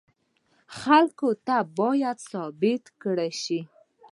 خلکو 0.79 1.29
ته 1.45 1.57
باید 1.79 2.17
ثابته 2.31 2.89
کړای 3.01 3.31
شي. 3.43 3.59